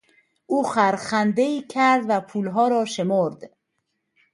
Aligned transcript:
او 0.45 0.63
خرخندهای 0.63 1.61
کرد 1.69 2.05
و 2.09 2.21
پولها 2.21 2.67
را 2.67 2.85
شمرد. 2.85 3.43